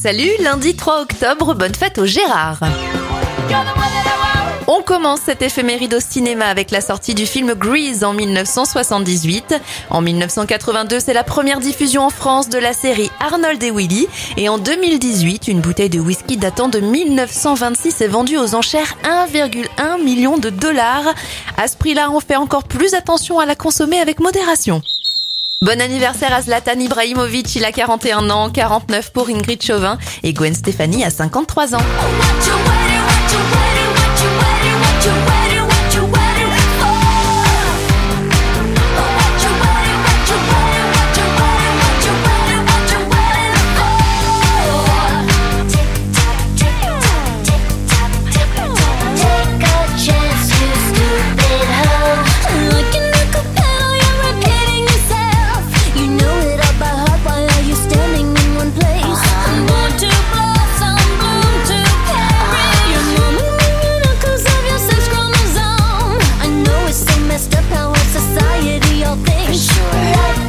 Salut, 0.00 0.30
lundi 0.38 0.76
3 0.76 1.00
octobre, 1.00 1.54
bonne 1.54 1.74
fête 1.74 1.98
au 1.98 2.06
Gérard. 2.06 2.60
On 4.68 4.80
commence 4.82 5.22
cette 5.26 5.42
éphéméride 5.42 5.94
au 5.94 5.98
cinéma 5.98 6.44
avec 6.44 6.70
la 6.70 6.80
sortie 6.80 7.16
du 7.16 7.26
film 7.26 7.54
Grease 7.54 8.04
en 8.04 8.12
1978. 8.12 9.56
En 9.90 10.00
1982, 10.00 11.00
c'est 11.00 11.14
la 11.14 11.24
première 11.24 11.58
diffusion 11.58 12.02
en 12.02 12.10
France 12.10 12.48
de 12.48 12.58
la 12.58 12.72
série 12.72 13.10
Arnold 13.18 13.60
et 13.60 13.72
Willy. 13.72 14.06
Et 14.36 14.48
en 14.48 14.58
2018, 14.58 15.48
une 15.48 15.60
bouteille 15.60 15.90
de 15.90 15.98
whisky 15.98 16.36
datant 16.36 16.68
de 16.68 16.78
1926 16.78 18.00
est 18.00 18.06
vendue 18.06 18.38
aux 18.38 18.54
enchères 18.54 18.94
1,1 19.02 20.04
million 20.04 20.38
de 20.38 20.50
dollars. 20.50 21.12
À 21.56 21.66
ce 21.66 21.76
prix-là, 21.76 22.10
on 22.12 22.20
fait 22.20 22.36
encore 22.36 22.64
plus 22.64 22.94
attention 22.94 23.40
à 23.40 23.46
la 23.46 23.56
consommer 23.56 23.98
avec 23.98 24.20
modération. 24.20 24.80
Bon 25.60 25.80
anniversaire 25.80 26.32
à 26.32 26.40
Zlatan 26.40 26.78
Ibrahimovic, 26.78 27.56
il 27.56 27.64
a 27.64 27.72
41 27.72 28.30
ans, 28.30 28.48
49 28.48 29.12
pour 29.12 29.28
Ingrid 29.28 29.60
Chauvin 29.60 29.98
et 30.22 30.32
Gwen 30.32 30.54
Stefani 30.54 31.04
a 31.04 31.10
53 31.10 31.74
ans. 31.74 31.78
society 68.18 69.04
all 69.04 69.16
things. 69.16 69.66
Sure. 69.66 69.84
Life 69.92 70.47